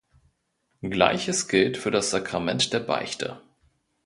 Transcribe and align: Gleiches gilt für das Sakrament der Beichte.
Gleiches 0.81 1.47
gilt 1.47 1.77
für 1.77 1.91
das 1.91 2.09
Sakrament 2.09 2.73
der 2.73 2.79
Beichte. 2.79 3.39